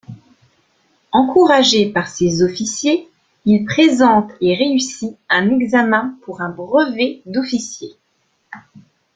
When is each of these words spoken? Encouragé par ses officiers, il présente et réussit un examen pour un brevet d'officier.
Encouragé 1.11 1.85
par 1.91 2.07
ses 2.07 2.41
officiers, 2.41 3.07
il 3.45 3.65
présente 3.65 4.31
et 4.41 4.55
réussit 4.55 5.15
un 5.29 5.51
examen 5.59 6.17
pour 6.23 6.41
un 6.41 6.49
brevet 6.49 7.21
d'officier. 7.27 7.93